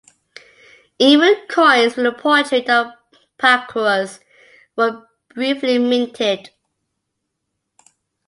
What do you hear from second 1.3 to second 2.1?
coins with